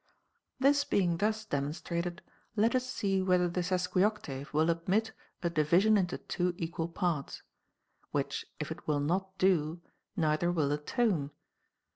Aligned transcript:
18. 0.59 0.67
This 0.69 0.83
being 0.83 1.17
thus 1.17 1.45
demonstrated, 1.45 2.23
let 2.55 2.73
us 2.73 2.89
see 2.89 3.21
whether 3.21 3.47
the 3.47 3.61
sesquioctave 3.61 4.51
will 4.51 4.71
admit 4.71 5.11
a 5.43 5.49
division 5.51 5.95
into 5.95 6.17
two 6.17 6.55
equal 6.57 6.87
parts; 6.87 7.43
which 8.09 8.43
if 8.59 8.71
it 8.71 8.87
will 8.87 8.99
not 8.99 9.37
do, 9.37 9.79
neither 10.17 10.51
will 10.51 10.71
a 10.71 10.79
tone. 10.79 11.29